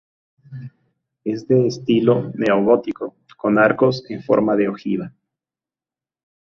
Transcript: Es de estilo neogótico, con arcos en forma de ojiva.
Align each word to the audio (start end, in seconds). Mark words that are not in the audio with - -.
Es 1.23 1.47
de 1.47 1.67
estilo 1.67 2.31
neogótico, 2.33 3.15
con 3.37 3.59
arcos 3.59 4.03
en 4.09 4.23
forma 4.23 4.55
de 4.55 4.67
ojiva. 4.67 5.13